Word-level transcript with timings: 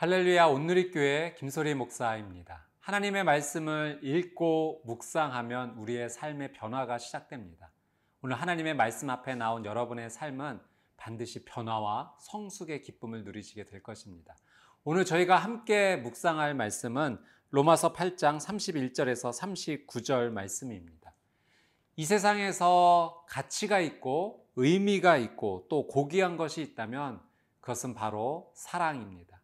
할렐루야 0.00 0.46
온누리교회 0.46 1.34
김소리 1.36 1.74
목사입니다. 1.74 2.66
하나님의 2.80 3.22
말씀을 3.22 4.00
읽고 4.02 4.80
묵상하면 4.86 5.72
우리의 5.72 6.08
삶의 6.08 6.54
변화가 6.54 6.96
시작됩니다. 6.96 7.70
오늘 8.22 8.40
하나님의 8.40 8.76
말씀 8.76 9.10
앞에 9.10 9.34
나온 9.34 9.66
여러분의 9.66 10.08
삶은 10.08 10.58
반드시 10.96 11.44
변화와 11.44 12.16
성숙의 12.18 12.80
기쁨을 12.80 13.24
누리시게 13.24 13.66
될 13.66 13.82
것입니다. 13.82 14.34
오늘 14.84 15.04
저희가 15.04 15.36
함께 15.36 15.96
묵상할 15.96 16.54
말씀은 16.54 17.18
로마서 17.50 17.92
8장 17.92 18.40
31절에서 18.40 19.38
39절 19.38 20.30
말씀입니다. 20.30 21.12
이 21.96 22.06
세상에서 22.06 23.26
가치가 23.28 23.80
있고 23.80 24.46
의미가 24.56 25.18
있고 25.18 25.66
또 25.68 25.86
고귀한 25.86 26.38
것이 26.38 26.62
있다면 26.62 27.20
그것은 27.60 27.92
바로 27.92 28.50
사랑입니다. 28.54 29.39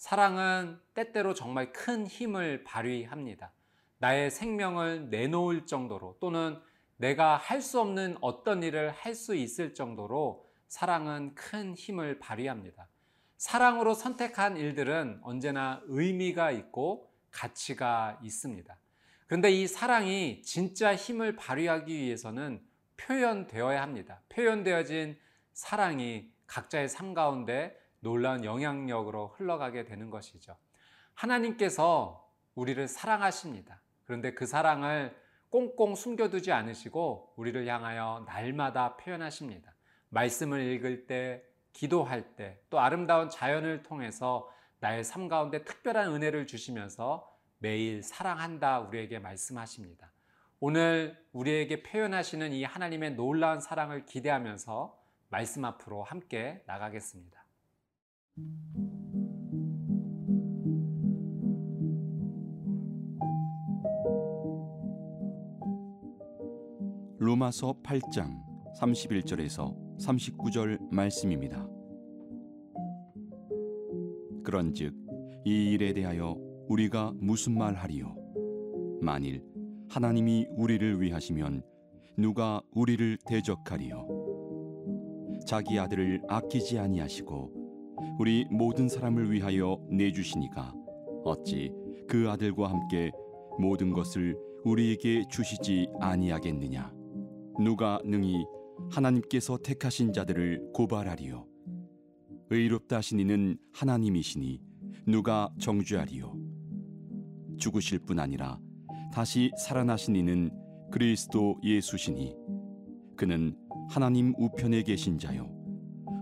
사랑은 0.00 0.80
때때로 0.94 1.34
정말 1.34 1.74
큰 1.74 2.06
힘을 2.06 2.64
발휘합니다. 2.64 3.52
나의 3.98 4.30
생명을 4.30 5.10
내놓을 5.10 5.66
정도로 5.66 6.16
또는 6.20 6.58
내가 6.96 7.36
할 7.36 7.60
수 7.60 7.78
없는 7.82 8.16
어떤 8.22 8.62
일을 8.62 8.92
할 8.92 9.14
수 9.14 9.34
있을 9.34 9.74
정도로 9.74 10.48
사랑은 10.68 11.34
큰 11.34 11.74
힘을 11.74 12.18
발휘합니다. 12.18 12.88
사랑으로 13.36 13.92
선택한 13.92 14.56
일들은 14.56 15.20
언제나 15.22 15.82
의미가 15.84 16.50
있고 16.52 17.12
가치가 17.30 18.18
있습니다. 18.22 18.74
그런데 19.26 19.50
이 19.50 19.66
사랑이 19.66 20.40
진짜 20.40 20.96
힘을 20.96 21.36
발휘하기 21.36 21.94
위해서는 21.94 22.62
표현되어야 22.96 23.82
합니다. 23.82 24.22
표현되어진 24.30 25.18
사랑이 25.52 26.32
각자의 26.46 26.88
삶 26.88 27.12
가운데 27.12 27.78
놀라운 28.00 28.44
영향력으로 28.44 29.34
흘러가게 29.36 29.84
되는 29.84 30.10
것이죠. 30.10 30.56
하나님께서 31.14 32.28
우리를 32.54 32.88
사랑하십니다. 32.88 33.80
그런데 34.04 34.34
그 34.34 34.46
사랑을 34.46 35.16
꽁꽁 35.50 35.94
숨겨두지 35.94 36.52
않으시고 36.52 37.34
우리를 37.36 37.66
향하여 37.66 38.24
날마다 38.26 38.96
표현하십니다. 38.96 39.74
말씀을 40.10 40.60
읽을 40.72 41.06
때, 41.06 41.44
기도할 41.72 42.36
때, 42.36 42.60
또 42.70 42.80
아름다운 42.80 43.30
자연을 43.30 43.82
통해서 43.82 44.50
나의 44.80 45.04
삶 45.04 45.28
가운데 45.28 45.64
특별한 45.64 46.12
은혜를 46.12 46.46
주시면서 46.46 47.30
매일 47.58 48.02
사랑한다 48.02 48.80
우리에게 48.80 49.18
말씀하십니다. 49.18 50.10
오늘 50.58 51.16
우리에게 51.32 51.82
표현하시는 51.82 52.52
이 52.52 52.64
하나님의 52.64 53.14
놀라운 53.14 53.60
사랑을 53.60 54.06
기대하면서 54.06 54.98
말씀 55.28 55.64
앞으로 55.64 56.02
함께 56.02 56.62
나가겠습니다. 56.66 57.39
로마서 67.18 67.74
8장 67.82 68.42
31절에서 68.80 69.76
39절 69.98 70.80
말씀입니다. 70.90 71.68
그런즉 74.42 74.94
이 75.44 75.72
일에 75.72 75.92
대하여 75.92 76.36
우리가 76.68 77.12
무슨 77.16 77.56
말하리요 77.56 78.16
만일 79.00 79.44
하나님이 79.88 80.46
우리를 80.56 81.00
위하시면 81.00 81.62
누가 82.16 82.62
우리를 82.72 83.18
대적하리요 83.26 84.08
자기 85.46 85.78
아들을 85.78 86.22
아끼지 86.28 86.78
아니하시고 86.78 87.59
우리 88.18 88.46
모든 88.50 88.88
사람을 88.88 89.30
위하여 89.32 89.78
내주시니까 89.88 90.74
어찌 91.24 91.72
그 92.08 92.28
아들과 92.28 92.68
함께 92.70 93.10
모든 93.58 93.92
것을 93.92 94.36
우리에게 94.64 95.24
주시지 95.30 95.88
아니하겠느냐? 96.00 96.92
누가 97.58 98.00
능히 98.04 98.44
하나님께서 98.90 99.58
택하신 99.58 100.12
자들을 100.12 100.70
고발하리요? 100.72 101.46
의롭다 102.50 102.96
하신 102.96 103.20
이는 103.20 103.58
하나님이시니 103.72 104.60
누가 105.06 105.50
정죄하리요? 105.58 106.34
죽으실 107.58 108.00
뿐 108.00 108.18
아니라 108.18 108.58
다시 109.12 109.50
살아나신 109.56 110.16
이는 110.16 110.50
그리스도 110.90 111.56
예수시니 111.62 112.34
그는 113.16 113.56
하나님 113.88 114.34
우편에 114.38 114.82
계신 114.82 115.18
자요 115.18 115.48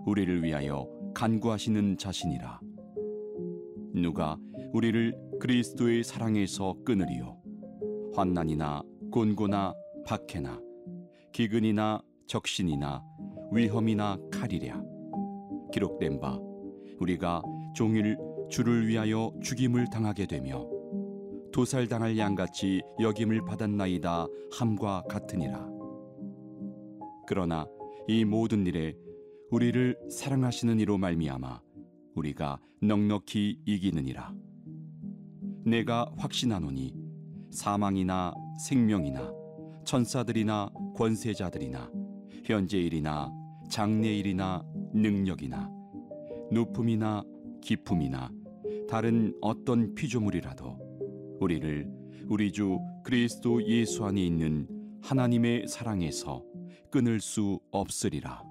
우리를 0.04 0.42
위하여 0.42 0.97
간구하시는 1.14 1.98
자신이라. 1.98 2.60
누가 3.94 4.38
우리를 4.72 5.14
그리스도의 5.40 6.04
사랑에서 6.04 6.76
끊으리요? 6.84 7.36
환난이나 8.14 8.82
곤고나 9.10 9.74
박해나 10.06 10.60
기근이나 11.32 12.02
적신이나 12.26 13.02
위험이나 13.52 14.18
칼이랴. 14.32 14.82
기록된 15.72 16.20
바 16.20 16.38
우리가 17.00 17.42
종일 17.74 18.16
주를 18.48 18.86
위하여 18.86 19.32
죽임을 19.42 19.88
당하게 19.90 20.26
되며 20.26 20.66
도살당할 21.52 22.18
양같이 22.18 22.82
여김을 23.00 23.44
받았나이다 23.44 24.26
함과 24.52 25.02
같으니라. 25.08 25.68
그러나 27.26 27.66
이 28.06 28.24
모든 28.24 28.66
일에 28.66 28.94
우리를 29.50 29.98
사랑하시는 30.10 30.78
이로 30.78 30.98
말미암아 30.98 31.62
우리가 32.14 32.60
넉넉히 32.82 33.60
이기느니라 33.64 34.34
내가 35.64 36.12
확신하노니 36.18 36.94
사망이나 37.50 38.34
생명이나 38.66 39.32
천사들이나 39.84 40.70
권세자들이나 40.94 41.90
현재일이나 42.44 43.32
장래일이나 43.70 44.64
능력이나 44.92 45.70
높음이나 46.52 47.24
기품이나 47.62 48.30
다른 48.88 49.34
어떤 49.40 49.94
피조물이라도 49.94 51.38
우리를 51.40 51.90
우리 52.26 52.52
주 52.52 52.78
그리스도 53.02 53.66
예수 53.66 54.04
안에 54.04 54.24
있는 54.24 54.68
하나님의 55.02 55.68
사랑에서 55.68 56.44
끊을 56.90 57.20
수 57.20 57.60
없으리라. 57.70 58.47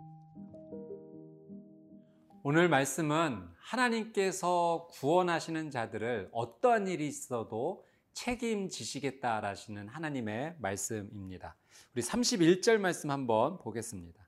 오늘 2.49 2.69
말씀은 2.69 3.45
하나님께서 3.59 4.87
구원하시는 4.91 5.69
자들을 5.69 6.29
어떠한 6.31 6.87
일이 6.87 7.05
있어도 7.05 7.83
책임지시겠다라시는 8.13 9.89
하나님의 9.89 10.55
말씀입니다. 10.59 11.57
우리 11.93 12.01
31절 12.01 12.77
말씀 12.77 13.11
한번 13.11 13.59
보겠습니다. 13.59 14.25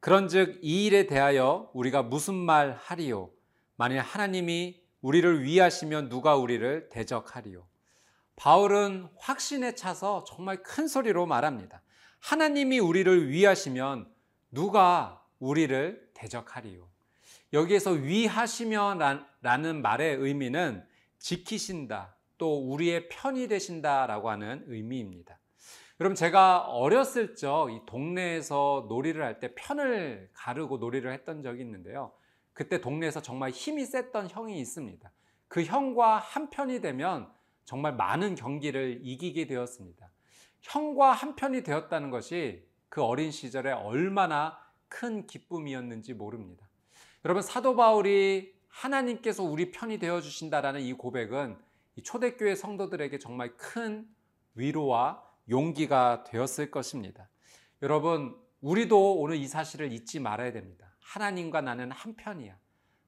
그런즉 0.00 0.58
이 0.60 0.84
일에 0.84 1.06
대하여 1.06 1.70
우리가 1.72 2.02
무슨 2.02 2.34
말 2.34 2.76
하리요? 2.78 3.30
만일 3.76 4.00
하나님이 4.00 4.82
우리를 5.00 5.42
위하시면 5.42 6.10
누가 6.10 6.36
우리를 6.36 6.90
대적하리요? 6.90 7.66
바울은 8.36 9.08
확신에 9.16 9.74
차서 9.74 10.24
정말 10.24 10.62
큰 10.62 10.86
소리로 10.86 11.24
말합니다. 11.24 11.80
하나님이 12.20 12.78
우리를 12.78 13.30
위하시면 13.30 14.12
누가 14.50 15.24
우리를 15.38 16.10
대적하리요? 16.12 16.92
여기에서 17.54 17.92
위하시면 17.92 18.98
라는 19.40 19.80
말의 19.80 20.16
의미는 20.16 20.84
지키신다, 21.18 22.16
또 22.36 22.70
우리의 22.70 23.08
편이 23.08 23.46
되신다라고 23.48 24.28
하는 24.28 24.64
의미입니다. 24.66 25.38
여러분, 26.00 26.16
제가 26.16 26.66
어렸을 26.66 27.36
적 27.36 27.70
이 27.70 27.80
동네에서 27.86 28.86
놀이를 28.88 29.22
할 29.24 29.38
때 29.38 29.54
편을 29.54 30.30
가르고 30.34 30.78
놀이를 30.78 31.12
했던 31.12 31.42
적이 31.42 31.62
있는데요. 31.62 32.12
그때 32.52 32.80
동네에서 32.80 33.22
정말 33.22 33.50
힘이 33.50 33.86
셌던 33.86 34.30
형이 34.30 34.58
있습니다. 34.60 35.10
그 35.46 35.62
형과 35.62 36.18
한 36.18 36.50
편이 36.50 36.80
되면 36.80 37.32
정말 37.64 37.94
많은 37.94 38.34
경기를 38.34 39.00
이기게 39.02 39.46
되었습니다. 39.46 40.10
형과 40.60 41.12
한 41.12 41.36
편이 41.36 41.62
되었다는 41.62 42.10
것이 42.10 42.66
그 42.88 43.02
어린 43.02 43.30
시절에 43.30 43.70
얼마나 43.70 44.58
큰 44.88 45.26
기쁨이었는지 45.26 46.14
모릅니다. 46.14 46.68
여러분 47.24 47.42
사도 47.42 47.74
바울이 47.74 48.54
하나님께서 48.68 49.42
우리 49.42 49.70
편이 49.70 49.98
되어 49.98 50.20
주신다라는 50.20 50.82
이 50.82 50.92
고백은 50.92 51.56
이 51.96 52.02
초대교회 52.02 52.54
성도들에게 52.54 53.18
정말 53.18 53.56
큰 53.56 54.06
위로와 54.54 55.24
용기가 55.48 56.24
되었을 56.24 56.70
것입니다. 56.70 57.30
여러분 57.80 58.36
우리도 58.60 59.20
오늘 59.20 59.36
이 59.36 59.46
사실을 59.46 59.92
잊지 59.92 60.20
말아야 60.20 60.52
됩니다. 60.52 60.94
하나님과 61.00 61.62
나는 61.62 61.90
한 61.92 62.14
편이야. 62.14 62.58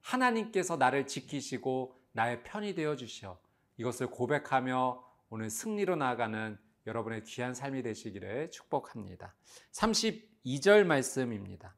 하나님께서 0.01 0.77
나를 0.77 1.05
지키시고 1.05 1.95
나의 2.13 2.43
편이 2.43 2.73
되어 2.73 2.95
주셔. 2.95 3.39
이것을 3.77 4.07
고백하며 4.07 5.03
오늘 5.29 5.51
승리로 5.51 5.95
나아가는 5.95 6.57
여러분의 6.87 7.23
귀한 7.25 7.53
삶이 7.53 7.83
되시기를 7.83 8.49
축복합니다. 8.49 9.35
32절 9.73 10.85
말씀입니다. 10.85 11.76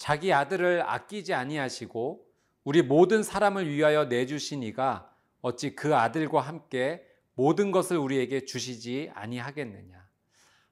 자기 0.00 0.32
아들을 0.32 0.82
아끼지 0.88 1.34
아니하시고 1.34 2.26
우리 2.64 2.80
모든 2.80 3.22
사람을 3.22 3.68
위하여 3.68 4.06
내주신 4.06 4.62
이가 4.62 5.14
어찌 5.42 5.76
그 5.76 5.94
아들과 5.94 6.40
함께 6.40 7.06
모든 7.34 7.70
것을 7.70 7.98
우리에게 7.98 8.46
주시지 8.46 9.10
아니하겠느냐. 9.12 10.08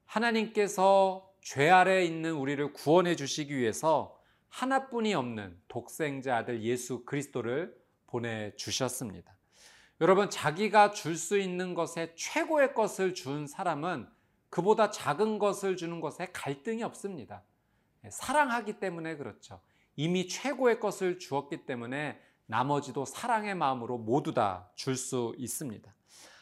하나님께서 0.06 1.30
죄 1.42 1.69
아래 1.69 2.06
있는 2.06 2.32
우리를 2.32 2.72
구원해 2.72 3.16
주시기 3.16 3.54
위해서 3.54 4.19
하나뿐이 4.48 5.12
없는 5.12 5.60
독생자 5.69 6.38
아들 6.38 6.62
예수 6.62 7.04
그리스도를 7.04 7.76
보내 8.06 8.56
주셨습니다. 8.56 9.36
여러분, 10.00 10.30
자기가 10.30 10.92
줄 10.92 11.16
수 11.16 11.36
있는 11.38 11.75
것에 11.75 12.14
최고의 12.16 12.72
것을 12.72 13.12
준 13.12 13.46
사람은 13.46 14.08
그보다 14.48 14.90
작은 14.90 15.38
것을 15.38 15.76
주는 15.76 16.00
것에 16.00 16.28
갈등이 16.32 16.82
없습니다. 16.82 17.42
사랑하기 18.10 18.81
때문에 18.81 19.16
그렇죠. 19.16 19.60
이미 19.96 20.28
최고의 20.28 20.81
것을 20.81 21.19
주었기 21.19 21.66
때문에 21.66 22.20
나머지도 22.46 23.05
사랑의 23.05 23.55
마음으로 23.55 23.99
모두 23.99 24.32
다 24.32 24.70
줄 24.75 24.96
수 24.96 25.34
있습니다. 25.38 25.93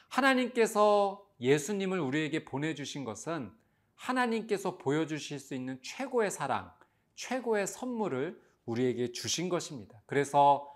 하나님께서 0.08 1.26
예수님을 1.40 2.00
우리에게 2.00 2.44
보내주신 2.44 3.04
것은 3.04 3.52
하나님께서 3.94 4.78
보여주실 4.78 5.38
수 5.38 5.54
있는 5.54 5.80
최고의 5.82 6.30
사랑, 6.30 6.72
최고의 7.14 7.66
선물을 7.66 8.40
우리에게 8.66 9.12
주신 9.12 9.48
것입니다. 9.48 10.00
그래서 10.06 10.70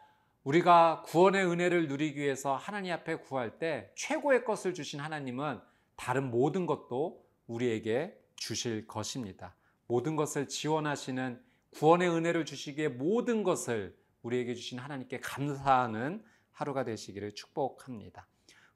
우리가 0.45 1.03
구원의 1.07 1.45
은혜를 1.47 1.89
누리기 1.89 2.19
위해서 2.19 2.57
하나님 2.57 2.93
앞에 2.93 3.17
구할 3.17 3.59
때 3.59 3.91
최고의 3.95 4.45
것을 4.45 4.75
주신 4.75 5.01
하나님은 5.01 5.61
다른 5.97 6.31
모든 6.31 6.67
것도 6.67 7.25
우리에게 7.47 8.19
주실 8.37 8.87
것입니다. 8.87 9.55
모든 9.91 10.15
것을 10.15 10.47
지원하시는 10.47 11.43
구원의 11.71 12.09
은혜를 12.09 12.45
주시기에 12.45 12.87
모든 12.87 13.43
것을 13.43 13.99
우리에게 14.23 14.55
주신 14.55 14.79
하나님께 14.79 15.19
감사하는 15.19 16.23
하루가 16.53 16.85
되시기를 16.85 17.35
축복합니다. 17.35 18.29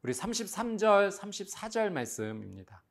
우리 0.02 0.12
33절, 0.12 1.16
34절 1.16 1.90
말씀입니다. 1.90 2.82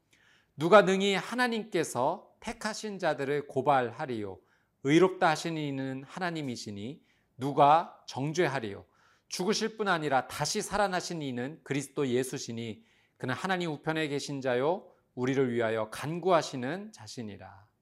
누가 0.55 0.83
능히 0.83 1.15
하나님께서 1.15 2.31
택하신 2.39 2.97
자들을 2.97 3.47
고발하리요. 3.47 4.39
의롭다 4.85 5.31
하신 5.31 5.57
이는 5.57 6.05
하나님이시니 6.07 7.03
누가 7.35 8.01
정죄하리요. 8.07 8.85
죽으실 9.27 9.75
뿐 9.75 9.89
아니라 9.89 10.29
다시 10.29 10.61
살아나신 10.61 11.21
이는 11.21 11.59
그리스도 11.65 12.07
예수시니 12.07 12.85
그는 13.17 13.35
하나님 13.35 13.71
우편에 13.71 14.07
계신 14.07 14.39
자요. 14.39 14.89
우리를 15.13 15.51
위하여 15.51 15.89
간구하시는 15.89 16.93
자신이라. 16.93 17.72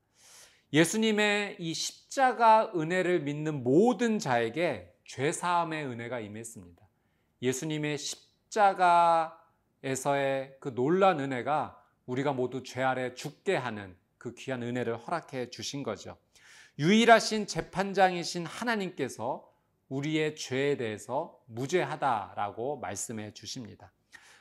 예수님의 0.74 1.58
이 1.60 1.74
십자가 1.74 2.72
은혜를 2.74 3.22
믿는 3.22 3.64
모든 3.64 4.20
자에게 4.20 4.94
죄 5.04 5.34
사함의 5.34 5.86
은혜가 5.86 6.22
임했습니다. 6.22 6.82
예수님의 7.42 7.98
십자가에서의 7.98 9.36
그 10.62 10.74
놀란 10.74 11.20
은혜가 11.20 11.78
우리가 12.06 12.32
모두 12.32 12.64
죄 12.64 12.82
아래 12.84 13.14
죽게 13.14 13.58
하는 13.58 13.98
그 14.18 14.34
귀한 14.36 14.64
은혜를 14.64 14.96
허락해 14.98 15.50
주신 15.50 15.84
거죠. 15.84 16.18
유일하신 16.80 17.48
재판장이신 17.48 18.46
하나님께서 18.46 19.52
우리의 19.90 20.38
죄에 20.38 20.78
대해서 20.78 21.38
무죄하다라고 21.48 22.80
말씀해 22.80 23.34
주십니다. 23.34 23.92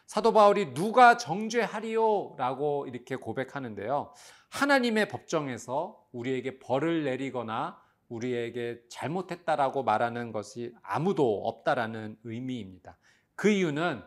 사도 0.06 0.32
바울이 0.32 0.75
누가 0.75 1.17
정죄하리요? 1.17 2.37
라고 2.37 2.87
이렇게 2.87 3.17
고백하는데요. 3.17 4.15
하나님의 4.50 5.08
법정에서 5.08 6.06
우리에게 6.12 6.58
벌을 6.58 7.05
내리거나 7.05 7.81
우리에게 8.08 8.82
잘못했다라고 8.88 9.85
말하는 9.85 10.32
것이 10.32 10.75
아무도 10.82 11.47
없다라는 11.47 12.19
의미입니다. 12.25 12.99
그 13.37 13.49
이유는 13.49 14.02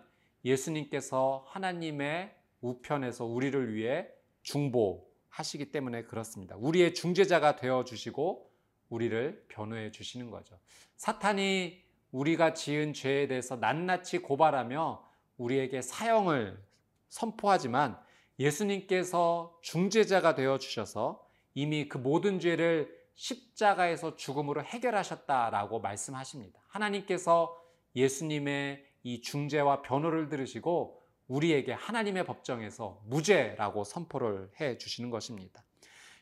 예수님께서 0.45 1.45
하나님의 1.47 2.35
우편에서 2.61 3.25
우리를 3.25 3.73
위해 3.73 4.07
중보하시기 4.43 5.71
때문에 5.71 6.03
그렇습니다. 6.03 6.55
우리의 6.57 6.93
중재자가 6.93 7.55
되어 7.55 7.85
주시고 7.85 8.51
우리를 8.89 9.45
변호해 9.47 9.91
주시는 9.91 10.29
거죠. 10.29 10.59
사탄이 10.97 11.81
우리가 12.11 12.53
지은 12.53 12.93
죄에 12.93 13.27
대해서 13.27 13.55
낱낱이 13.55 14.19
고발하며 14.19 15.03
우리에게 15.37 15.81
사형을 15.81 16.61
선포하지만 17.09 17.97
예수님께서 18.39 19.57
중재자가 19.61 20.35
되어 20.35 20.57
주셔서 20.57 21.25
이미 21.53 21.87
그 21.87 21.97
모든 21.97 22.39
죄를 22.39 23.03
십자가에서 23.15 24.15
죽음으로 24.15 24.63
해결하셨다라고 24.63 25.79
말씀하십니다. 25.79 26.59
하나님께서 26.67 27.61
예수님의 27.95 28.85
이 29.03 29.21
중재와 29.21 29.81
변호를 29.81 30.29
들으시고 30.29 31.03
우리에게 31.27 31.73
하나님의 31.73 32.25
법정에서 32.25 33.01
무죄라고 33.05 33.83
선포를 33.83 34.51
해 34.59 34.77
주시는 34.77 35.09
것입니다. 35.09 35.63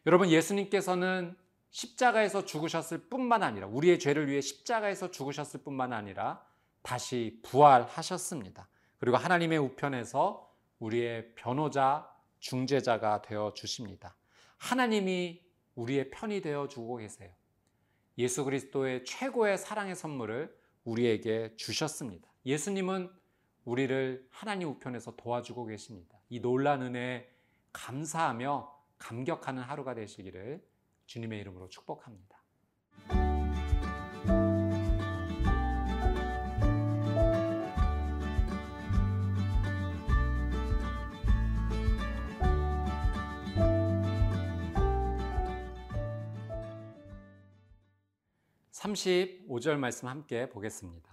여러분, 0.06 0.30
예수님께서는 0.30 1.36
십자가에서 1.70 2.44
죽으셨을 2.46 3.10
뿐만 3.10 3.44
아니라 3.44 3.68
우리의 3.68 4.00
죄를 4.00 4.28
위해 4.28 4.42
십자가에서 4.42 5.12
죽으셨을 5.12 5.64
뿐만 5.64 5.94
아니라 5.94 6.46
다시 6.82 7.40
부활하셨습니다. 7.44 8.68
그리고 8.98 9.18
하나님의 9.18 9.58
우편에서 9.58 10.51
우리의 10.82 11.36
변호자, 11.36 12.12
중재자가 12.40 13.22
되어 13.22 13.54
주십니다. 13.54 14.16
하나님이 14.58 15.42
우리의 15.76 16.10
편이 16.10 16.42
되어 16.42 16.68
주고 16.68 16.98
계세요. 16.98 17.32
예수 18.18 18.44
그리스도의 18.44 19.06
최고의 19.06 19.58
사랑의 19.58 19.96
선물을 19.96 20.54
우리에게 20.84 21.56
주셨습니다. 21.56 22.28
예수님은 22.46 23.12
우리를 23.64 24.28
하나님 24.32 24.70
우편에서 24.70 25.16
도와주고 25.16 25.66
계십니다. 25.66 26.20
이 26.30 26.40
놀란 26.40 26.82
은혜에 26.82 27.30
감사하며 27.72 28.76
감격하는 28.98 29.62
하루가 29.62 29.94
되시기를 29.94 30.66
주님의 31.06 31.40
이름으로 31.42 31.70
축복합니다. 31.70 32.41
35절 48.82 49.78
말씀 49.78 50.08
함께 50.08 50.50
보겠습니다. 50.50 51.10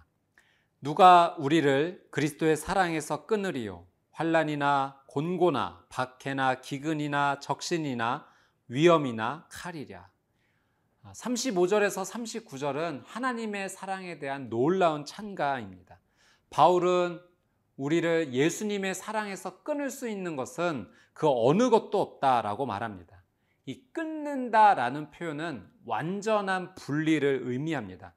누가 0.81 1.37
우리를 1.39 2.07
그리스도의 2.11 2.57
사랑에서 2.57 3.27
끊으리요 3.27 3.87
환란이나 4.13 5.03
곤고나 5.07 5.85
박해나 5.89 6.61
기근이나 6.61 7.41
적신이나 7.41 8.27
위험이나 8.69 9.47
칼이랴. 9.51 10.09
35절에서 11.13 12.11
39절은 12.11 13.03
하나님의 13.05 13.69
사랑에 13.69 14.19
대한 14.19 14.49
놀라운 14.49 15.05
찬가입니다. 15.05 15.99
바울은 16.51 17.21
우리를 17.77 18.35
예수님의 18.35 18.95
사랑에서 18.95 19.63
끊을 19.63 19.91
수 19.91 20.09
있는 20.09 20.37
것은 20.37 20.91
그 21.13 21.29
어느 21.31 21.71
것도 21.71 22.01
없다라고 22.01 22.67
말합니다. 22.67 23.18
이 23.69 23.83
끊는다라는 23.93 25.11
표현은 25.11 25.69
완전한 25.85 26.75
분리를 26.75 27.43
의미합니다. 27.45 28.15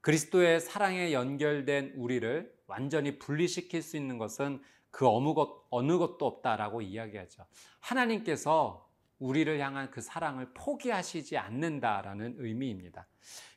그리스도의 0.00 0.60
사랑에 0.60 1.12
연결된 1.12 1.92
우리를 1.96 2.50
완전히 2.66 3.18
분리시킬 3.18 3.82
수 3.82 3.98
있는 3.98 4.16
것은 4.16 4.62
그 4.90 5.06
어느, 5.06 5.34
것, 5.34 5.66
어느 5.68 5.98
것도 5.98 6.24
없다라고 6.24 6.80
이야기하죠. 6.80 7.44
하나님께서 7.80 8.88
우리를 9.18 9.60
향한 9.60 9.90
그 9.90 10.00
사랑을 10.00 10.48
포기하시지 10.54 11.36
않는다라는 11.36 12.36
의미입니다. 12.38 13.06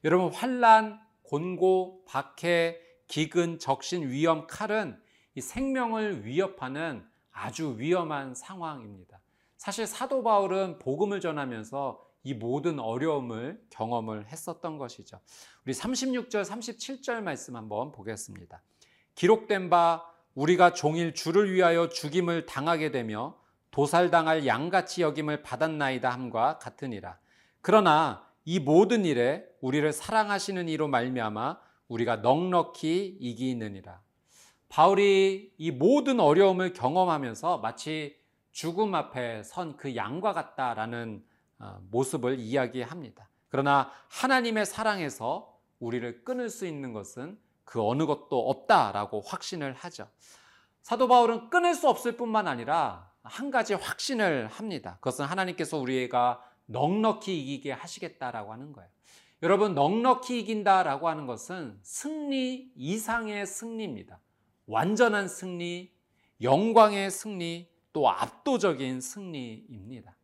여러분 0.04 0.34
환란, 0.34 1.00
곤고, 1.22 2.04
박해, 2.10 2.78
기근, 3.08 3.58
적신, 3.58 4.10
위험, 4.10 4.48
칼은 4.48 5.02
이 5.36 5.40
생명을 5.40 6.26
위협하는 6.26 7.08
아주 7.32 7.76
위험한 7.78 8.36
상황입니다. 8.36 9.22
사실 9.58 9.86
사도 9.88 10.24
바울은 10.24 10.80
복음을 10.80 11.20
전하면서 11.20 12.06
이 12.24 12.34
모든 12.34 12.80
어려움을 12.80 13.62
경험을 13.70 14.28
했었던 14.28 14.78
것이죠. 14.78 15.20
우리 15.66 15.74
36절, 15.74 16.44
37절 16.44 17.22
말씀 17.22 17.56
한번 17.56 17.92
보겠습니다. 17.92 18.62
기록된 19.16 19.70
바 19.70 20.06
우리가 20.36 20.74
종일 20.74 21.14
주를 21.14 21.52
위하여 21.52 21.90
죽임을 21.90 22.46
당하게 22.46 22.92
되며 22.92 23.38
도살당할 23.72 24.46
양같이 24.46 25.02
여김을 25.02 25.42
받았나이다 25.42 26.10
함과 26.10 26.60
같으니라. 26.60 27.18
그러나 27.62 28.28
이 28.46 28.60
모든 28.60 29.06
일에 29.06 29.46
우리를 29.62 29.92
사랑하시는 29.92 30.70
이로 30.70 30.88
말미암아 30.88 31.60
우리가 31.88 32.18
넉넉히 32.18 33.18
이기느니라. 33.20 34.02
바울이 34.70 35.54
이 35.58 35.72
모든 35.72 36.20
어려움을 36.20 36.74
경험하면서 36.74 37.60
마치 37.60 38.17
죽음 38.58 38.96
앞에 38.96 39.44
선 39.44 39.78
그 39.78 39.96
양과 39.96 40.34
같다라는 40.34 41.24
어, 41.60 41.80
모습을 41.92 42.40
이야기합니다. 42.40 43.30
그러나 43.50 43.92
하나님의 44.10 44.66
사랑에서 44.66 45.60
우리를 45.78 46.24
끊을 46.24 46.50
수 46.50 46.66
있는 46.66 46.92
것은 46.92 47.40
그 47.64 47.88
어느 47.88 48.08
것도 48.08 48.50
없다라고 48.50 49.22
확신을 49.22 49.74
하죠. 49.74 50.10
사도 50.82 51.08
바울은 51.08 51.52
끊을 51.52 51.76
수 51.76 51.88
없을 51.88 52.18
뿐만 52.18 52.48
아니라 52.48 53.12
한 53.22 53.52
가지 53.52 53.76
확신을 53.76 54.48
합니다. 54.48 54.96
그것은 55.02 55.26
하나님께서 55.26 55.78
우리가 55.78 56.44
넉넉히 56.66 57.40
이기게 57.40 57.74
하시겠다라고 57.74 58.52
하는 58.54 58.74
거예요. 58.74 58.90
여러분, 59.44 59.76
넉넉히 59.76 60.40
이긴다라고 60.40 61.08
하는 61.08 61.28
것은 61.28 61.78
승리 61.84 62.72
이상의 62.76 63.46
승리입니다. 63.46 64.20
완전한 64.66 65.28
승리, 65.28 65.94
영광의 66.42 67.12
승리, 67.12 67.77
또 67.98 68.08
압도적인 68.08 69.02
승리입니다. 69.02 70.16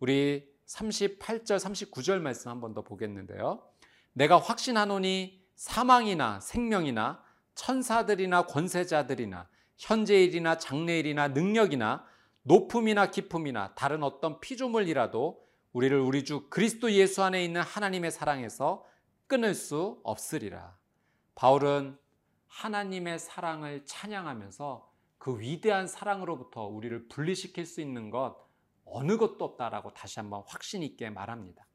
우리 0.00 0.48
38절, 0.66 1.58
39절 1.58 2.20
말씀 2.20 2.50
한 2.50 2.58
번 2.62 2.72
더 2.72 2.80
보겠는데요. 2.80 3.62
내가 4.14 4.38
확신하노니 4.38 5.44
사망이나 5.54 6.40
생명이나 6.40 7.22
천사들이나 7.54 8.46
권세자들이나 8.46 9.46
현재일이나 9.76 10.56
장래일이나 10.56 11.28
능력이나 11.28 12.06
높음이나 12.44 13.10
깊음이나 13.10 13.74
다른 13.74 14.02
어떤 14.02 14.40
피조물이라도 14.40 15.46
우리를 15.74 16.00
우리 16.00 16.24
주 16.24 16.48
그리스도 16.48 16.90
예수 16.92 17.22
안에 17.22 17.44
있는 17.44 17.60
하나님의 17.60 18.10
사랑에서 18.10 18.86
끊을 19.26 19.52
수 19.52 20.00
없으리라. 20.02 20.78
바울은 21.34 21.98
하나님의 22.46 23.18
사랑을 23.18 23.84
찬양하면서 23.84 24.88
그 25.18 25.38
위대한 25.40 25.86
사랑으로부터 25.86 26.66
우리를 26.66 27.08
분리시킬 27.08 27.66
수 27.66 27.80
있는 27.80 28.10
것 28.10 28.36
어느 28.84 29.16
것도 29.16 29.44
없다라고 29.44 29.92
다시 29.92 30.20
한번 30.20 30.42
확신 30.46 30.82
있게 30.82 31.10
말합니다. 31.10 31.66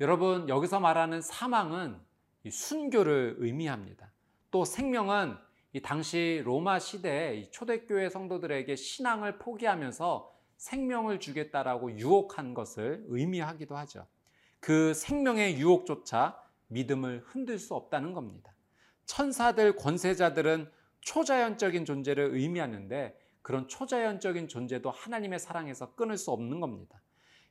여러분 0.00 0.48
여기서 0.48 0.80
말하는 0.80 1.20
사망은 1.20 1.98
순교를 2.48 3.36
의미합니다. 3.38 4.12
또 4.50 4.64
생명은 4.64 5.36
이 5.72 5.82
당시 5.82 6.42
로마 6.44 6.78
시대에 6.78 7.50
초대교회 7.50 8.08
성도들에게 8.08 8.76
신앙을 8.76 9.38
포기하면서 9.38 10.32
생명을 10.56 11.18
주겠다라고 11.18 11.98
유혹한 11.98 12.54
것을 12.54 13.04
의미하기도 13.08 13.76
하죠. 13.78 14.06
그 14.60 14.94
생명의 14.94 15.58
유혹조차 15.58 16.40
믿음을 16.68 17.22
흔들 17.26 17.58
수 17.58 17.74
없다는 17.74 18.12
겁니다. 18.12 18.54
천사들, 19.06 19.76
권세자들은 19.76 20.70
초자연적인 21.04 21.84
존재를 21.84 22.34
의미하는데 22.34 23.16
그런 23.42 23.68
초자연적인 23.68 24.48
존재도 24.48 24.90
하나님의 24.90 25.38
사랑에서 25.38 25.94
끊을 25.94 26.16
수 26.16 26.30
없는 26.30 26.60
겁니다. 26.60 27.00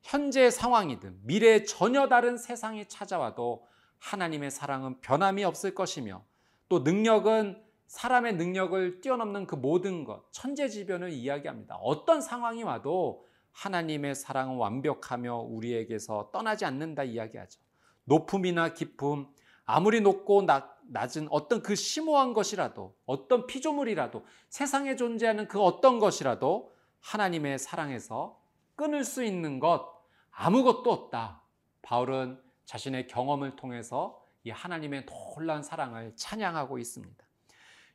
현재 0.01 0.49
상황이든 0.49 1.19
미래에 1.23 1.63
전혀 1.63 2.07
다른 2.07 2.37
세상이 2.37 2.87
찾아와도 2.87 3.65
하나님의 3.99 4.51
사랑은 4.51 4.99
변함이 4.99 5.45
없을 5.45 5.73
것이며 5.75 6.25
또 6.67 6.79
능력은 6.79 7.63
사람의 7.87 8.35
능력을 8.35 9.01
뛰어넘는 9.01 9.45
그 9.45 9.55
모든 9.55 10.03
것, 10.03 10.25
천재지변을 10.31 11.11
이야기합니다. 11.11 11.75
어떤 11.75 12.21
상황이 12.21 12.63
와도 12.63 13.27
하나님의 13.51 14.15
사랑은 14.15 14.57
완벽하며 14.57 15.37
우리에게서 15.37 16.31
떠나지 16.33 16.65
않는다 16.65 17.03
이야기하죠. 17.03 17.61
높음이나 18.05 18.73
깊음, 18.73 19.27
아무리 19.63 20.01
높고 20.01 20.41
낮 20.41 20.72
은 21.17 21.27
어떤 21.29 21.61
그 21.61 21.75
심오한 21.75 22.33
것이라도, 22.33 22.95
어떤 23.05 23.47
피조물이라도, 23.47 24.25
세상에 24.49 24.95
존재하는 24.95 25.47
그 25.47 25.61
어떤 25.61 25.99
것이라도 25.99 26.71
하나님의 26.99 27.59
사랑에서 27.59 28.39
끊을 28.75 29.03
수 29.03 29.23
있는 29.23 29.59
것 29.59 29.87
아무것도 30.31 30.91
없다. 30.91 31.41
바울은 31.81 32.41
자신의 32.65 33.07
경험을 33.07 33.55
통해서 33.55 34.23
이 34.43 34.49
하나님의 34.49 35.05
놀라운 35.05 35.63
사랑을 35.63 36.13
찬양하고 36.15 36.77
있습니다. 36.77 37.23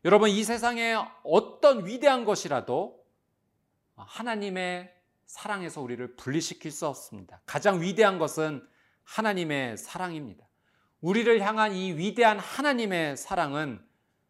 여러분, 0.04 0.30
이 0.30 0.44
세상에 0.44 0.96
어떤 1.24 1.86
위대한 1.86 2.24
것이라도 2.24 3.04
하나님의 3.96 4.94
사랑에서 5.26 5.82
우리를 5.82 6.16
분리시킬 6.16 6.70
수 6.70 6.86
없습니다. 6.86 7.40
가장 7.44 7.80
위대한 7.82 8.18
것은 8.18 8.66
하나님의 9.04 9.76
사랑입니다. 9.76 10.47
우리를 11.00 11.40
향한 11.40 11.72
이 11.74 11.92
위대한 11.92 12.38
하나님의 12.38 13.16
사랑은 13.16 13.80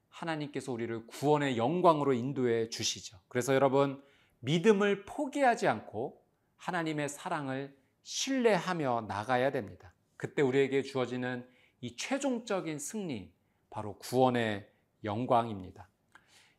하나님께서 0.08 0.70
우리를 0.72 1.06
구원의 1.06 1.56
영광으로 1.56 2.12
인도해 2.12 2.68
주시죠. 2.68 3.18
그래서 3.28 3.54
여러분, 3.54 4.02
믿음을 4.40 5.04
포기하지 5.06 5.66
않고 5.66 6.22
하나님의 6.56 7.08
사랑을 7.08 7.74
신뢰하며 8.02 9.06
나가야 9.08 9.50
됩니다. 9.50 9.94
그때 10.16 10.42
우리에게 10.42 10.82
주어지는 10.82 11.48
이 11.80 11.96
최종적인 11.96 12.78
승리, 12.78 13.32
바로 13.70 13.96
구원의 13.98 14.68
영광입니다. 15.04 15.88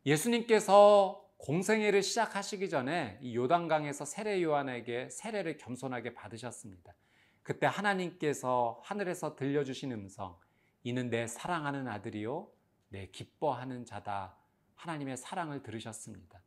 예수님께서 0.06 1.30
공생애를 1.38 2.02
시작하시기 2.02 2.70
전에 2.70 3.20
이 3.22 3.36
요단강에서 3.36 4.06
세례 4.06 4.42
요한에게 4.42 5.10
세례를 5.10 5.58
겸손하게 5.58 6.14
받으셨습니다. 6.14 6.94
그때 7.50 7.66
하나님께서 7.66 8.80
하늘에서 8.84 9.36
들려주신 9.36 9.92
음성, 9.92 10.38
이는 10.84 11.10
내 11.10 11.26
사랑하는 11.26 11.88
아들이요, 11.88 12.48
내 12.90 13.08
기뻐하는 13.08 13.86
자다. 13.86 14.36
하나님의 14.76 15.18
사랑을 15.18 15.64
들으셨습니다. 15.64 16.40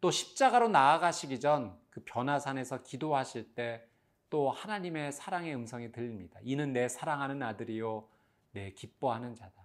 또 0.00 0.10
십자가로 0.10 0.66
나아가시기 0.68 1.38
전 1.38 1.78
그 1.90 2.02
변화산에서 2.04 2.82
기도하실 2.82 3.54
때 3.54 3.88
또 4.30 4.50
하나님의 4.50 5.12
사랑의 5.12 5.54
음성이 5.54 5.90
들립니다. 5.90 6.38
이는 6.42 6.72
내 6.72 6.88
사랑하는 6.88 7.42
아들이요, 7.42 8.06
내 8.52 8.72
기뻐하는 8.72 9.34
자다. 9.34 9.64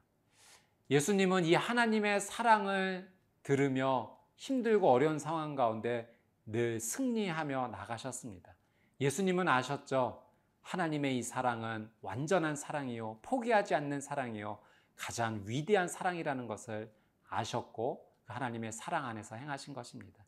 예수님은 0.89 1.45
이 1.45 1.53
하나님의 1.55 2.21
사랑을 2.21 3.12
들으며 3.41 4.17
힘들고 4.38 4.89
어려운 4.89 5.19
상황 5.19 5.55
가운데 5.55 6.13
늘 6.45 6.79
승리하며 6.79 7.69
나가셨습니다. 7.69 8.55
예수님은 9.01 9.47
아셨죠? 9.47 10.23
하나님의 10.63 11.17
이 11.17 11.24
사랑은 11.24 11.89
완전한 12.01 12.55
사랑이요. 12.55 13.20
포기하지 13.22 13.75
않는 13.75 14.01
사랑이요. 14.01 14.60
가장 14.96 15.43
위대한 15.46 15.88
사랑이라는 15.88 16.48
것을 16.48 16.91
아셨고 17.29 18.10
그 18.25 18.34
하나님의 18.34 18.72
사랑 18.72 19.05
안에서 19.05 19.36
행하신 19.36 19.74
것입니다. 19.74 20.24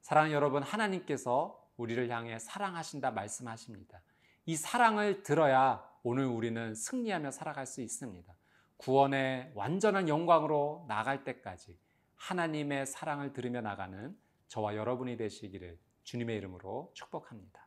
사랑 0.00 0.32
여러분, 0.32 0.62
하나님께서 0.62 1.60
우리를 1.76 2.08
향해 2.10 2.38
사랑하신다 2.38 3.10
말씀하십니다. 3.10 4.00
이 4.46 4.56
사랑을 4.56 5.22
들어야 5.22 5.88
오늘 6.02 6.26
우리는 6.26 6.74
승리하며 6.74 7.30
살아갈 7.30 7.66
수 7.66 7.80
있습니다. 7.80 8.32
구원의 8.76 9.52
완전한 9.54 10.08
영광으로 10.08 10.84
나갈 10.88 11.24
때까지 11.24 11.78
하나님의 12.16 12.86
사랑을 12.86 13.32
들으며 13.32 13.60
나가는 13.60 14.16
저와 14.48 14.76
여러분이 14.76 15.16
되시기를 15.16 15.78
주님의 16.02 16.36
이름으로 16.36 16.90
축복합니다. 16.94 17.66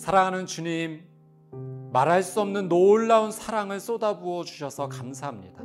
사랑하는 0.00 0.46
주님, 0.46 1.04
말할 1.92 2.22
수 2.22 2.40
없는 2.40 2.70
놀라운 2.70 3.30
사랑을 3.30 3.80
쏟아부어 3.80 4.44
주셔서 4.44 4.88
감사합니다. 4.88 5.62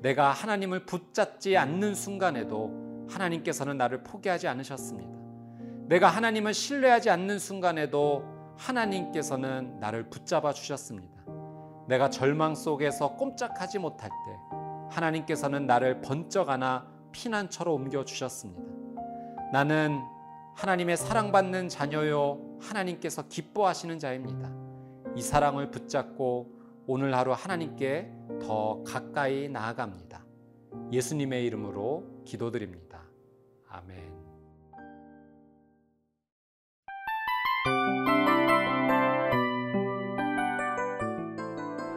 내가 0.00 0.30
하나님을 0.30 0.86
붙잡지 0.86 1.58
않는 1.58 1.94
순간에도 1.94 3.06
하나님께서는 3.10 3.76
나를 3.76 4.04
포기하지 4.04 4.48
않으셨습니다. 4.48 5.12
내가 5.86 6.08
하나님을 6.08 6.54
신뢰하지 6.54 7.10
않는 7.10 7.38
순간에도 7.38 8.24
하나님께서는 8.56 9.78
나를 9.80 10.08
붙잡아 10.08 10.54
주셨습니다. 10.54 11.22
내가 11.88 12.08
절망 12.08 12.54
속에서 12.54 13.16
꼼짝하지 13.16 13.80
못할 13.80 14.08
때 14.08 14.96
하나님께서는 14.96 15.66
나를 15.66 16.00
번쩍 16.00 16.48
안아 16.48 16.86
피난처로 17.12 17.74
옮겨 17.74 18.02
주셨습니다. 18.02 18.62
나는 19.52 20.00
하나님의 20.54 20.96
사랑받는 20.96 21.68
자녀요 21.68 22.58
하나님께서 22.60 23.28
기뻐하시는 23.28 23.98
자입니다. 23.98 24.52
이 25.16 25.22
사랑을 25.22 25.70
붙잡고 25.70 26.60
오늘 26.86 27.14
하루 27.14 27.32
하나님께 27.32 28.12
더 28.40 28.82
가까이 28.84 29.48
나아갑니다. 29.48 30.24
예수님의 30.92 31.44
이름으로 31.46 32.22
기도드립니다. 32.24 33.02
아멘. 33.68 34.12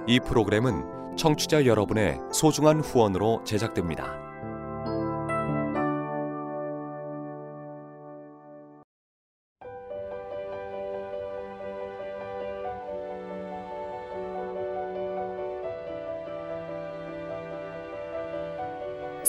이 0.07 0.19
프로그램은 0.19 1.15
청취자 1.17 1.65
여러분의 1.65 2.19
소중한 2.31 2.79
후원으로 2.79 3.43
제작됩니다. 3.43 4.24